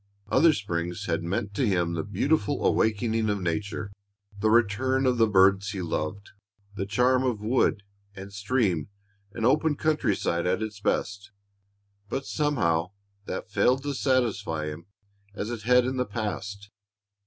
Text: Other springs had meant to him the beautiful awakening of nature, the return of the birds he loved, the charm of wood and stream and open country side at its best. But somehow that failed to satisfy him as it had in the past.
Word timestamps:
Other 0.29 0.51
springs 0.51 1.05
had 1.05 1.21
meant 1.21 1.53
to 1.53 1.67
him 1.67 1.93
the 1.93 2.01
beautiful 2.03 2.65
awakening 2.65 3.29
of 3.29 3.39
nature, 3.39 3.91
the 4.39 4.49
return 4.49 5.05
of 5.05 5.19
the 5.19 5.27
birds 5.27 5.69
he 5.69 5.81
loved, 5.83 6.31
the 6.73 6.87
charm 6.87 7.23
of 7.23 7.39
wood 7.39 7.83
and 8.15 8.33
stream 8.33 8.89
and 9.31 9.45
open 9.45 9.75
country 9.75 10.15
side 10.15 10.47
at 10.47 10.63
its 10.63 10.79
best. 10.79 11.29
But 12.09 12.25
somehow 12.25 12.93
that 13.25 13.51
failed 13.51 13.83
to 13.83 13.93
satisfy 13.93 14.69
him 14.69 14.87
as 15.35 15.51
it 15.51 15.61
had 15.61 15.85
in 15.85 15.97
the 15.97 16.07
past. 16.07 16.71